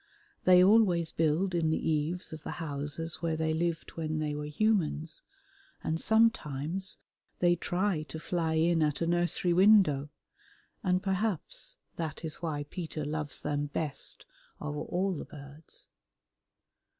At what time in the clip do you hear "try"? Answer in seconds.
7.55-8.01